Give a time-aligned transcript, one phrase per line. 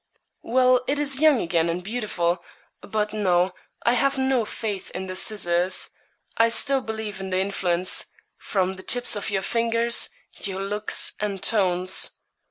[0.41, 2.43] 'Well, it is young again and beautiful;
[2.81, 3.53] but no
[3.83, 5.91] I have no faith in the scissors;
[6.37, 11.43] I still believe in the influence from the tips of your fingers, your looks, and
[11.43, 12.17] tones.